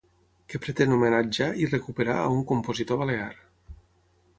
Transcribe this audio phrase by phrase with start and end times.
[0.53, 3.33] Que pretén homenatjar i recuperar a un compositor Balear.